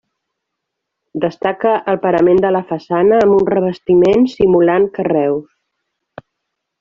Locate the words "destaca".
1.25-1.73